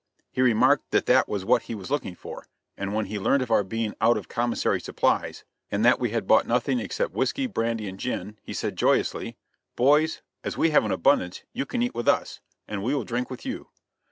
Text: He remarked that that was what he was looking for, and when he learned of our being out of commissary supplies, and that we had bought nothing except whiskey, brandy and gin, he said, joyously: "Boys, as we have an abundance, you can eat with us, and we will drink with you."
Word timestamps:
He 0.31 0.41
remarked 0.41 0.89
that 0.89 1.05
that 1.05 1.29
was 1.29 1.45
what 1.45 1.61
he 1.61 1.75
was 1.75 1.91
looking 1.91 2.15
for, 2.15 2.47
and 2.75 2.91
when 2.95 3.05
he 3.05 3.19
learned 3.19 3.43
of 3.43 3.51
our 3.51 3.63
being 3.63 3.93
out 4.01 4.17
of 4.17 4.27
commissary 4.27 4.81
supplies, 4.81 5.43
and 5.69 5.85
that 5.85 5.99
we 5.99 6.09
had 6.09 6.25
bought 6.25 6.47
nothing 6.47 6.79
except 6.79 7.13
whiskey, 7.13 7.45
brandy 7.45 7.87
and 7.87 7.99
gin, 7.99 8.39
he 8.41 8.51
said, 8.51 8.75
joyously: 8.77 9.37
"Boys, 9.75 10.23
as 10.43 10.57
we 10.57 10.71
have 10.71 10.85
an 10.85 10.91
abundance, 10.91 11.43
you 11.53 11.67
can 11.67 11.83
eat 11.83 11.93
with 11.93 12.07
us, 12.07 12.39
and 12.67 12.81
we 12.81 12.95
will 12.95 13.03
drink 13.05 13.29
with 13.29 13.45
you." 13.45 13.67